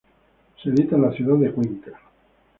[0.63, 1.91] Se edita en la ciudad de Cuenca.